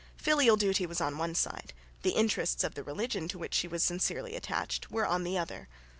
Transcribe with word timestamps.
Filial 0.17 0.57
duty 0.57 0.87
was 0.87 0.99
on 0.99 1.19
one 1.19 1.35
side. 1.35 1.73
The 2.01 2.13
interests 2.15 2.63
of 2.63 2.73
the 2.73 2.81
religion 2.81 3.27
to 3.27 3.37
which 3.37 3.53
she 3.53 3.67
was 3.67 3.83
sincerely 3.83 4.35
attached 4.35 4.89
were 4.89 5.05
on 5.05 5.23
the 5.23 5.37
other. 5.37 5.67